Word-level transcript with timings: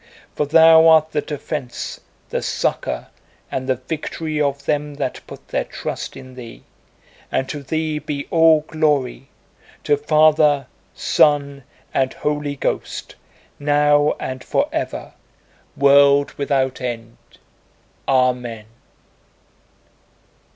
For 0.33 0.47
Thou 0.47 0.87
art 0.87 1.11
the 1.11 1.21
defense, 1.21 1.99
the 2.29 2.41
succor, 2.41 3.09
and 3.51 3.69
the 3.69 3.75
victory 3.75 4.41
of 4.41 4.65
them 4.65 4.95
that 4.95 5.21
put 5.27 5.49
their 5.49 5.63
trust 5.63 6.17
in 6.17 6.33
Thee, 6.33 6.63
and 7.31 7.47
to 7.49 7.61
Thee 7.61 7.99
be 7.99 8.25
all 8.31 8.61
glory, 8.61 9.29
to 9.83 9.97
Father, 9.97 10.65
Son, 10.95 11.63
and 11.93 12.13
Holy 12.13 12.55
Ghost, 12.55 13.13
now 13.59 14.15
and 14.19 14.43
forever, 14.43 15.13
world 15.77 16.31
without 16.31 16.81
end. 16.81 17.17
Amen." 18.07 18.65